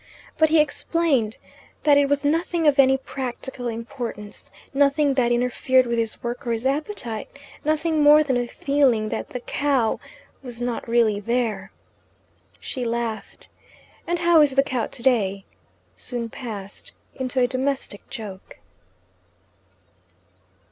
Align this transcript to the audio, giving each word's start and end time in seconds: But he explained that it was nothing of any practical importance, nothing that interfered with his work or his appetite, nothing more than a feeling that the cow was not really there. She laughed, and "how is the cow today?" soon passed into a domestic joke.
But 0.35 0.49
he 0.49 0.59
explained 0.59 1.37
that 1.83 1.95
it 1.95 2.09
was 2.09 2.25
nothing 2.25 2.65
of 2.67 2.79
any 2.79 2.97
practical 2.97 3.67
importance, 3.67 4.49
nothing 4.73 5.13
that 5.13 5.31
interfered 5.31 5.85
with 5.85 5.99
his 5.99 6.23
work 6.23 6.47
or 6.47 6.53
his 6.53 6.65
appetite, 6.65 7.27
nothing 7.63 8.01
more 8.01 8.23
than 8.23 8.35
a 8.35 8.47
feeling 8.47 9.09
that 9.09 9.29
the 9.29 9.39
cow 9.41 9.99
was 10.41 10.59
not 10.59 10.87
really 10.89 11.19
there. 11.19 11.71
She 12.59 12.83
laughed, 12.83 13.47
and 14.07 14.17
"how 14.17 14.41
is 14.41 14.55
the 14.55 14.63
cow 14.63 14.87
today?" 14.87 15.45
soon 15.97 16.29
passed 16.31 16.93
into 17.13 17.39
a 17.39 17.45
domestic 17.45 18.09
joke. 18.09 18.57